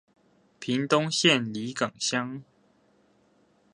[0.59, 2.41] 屏東縣里港鄉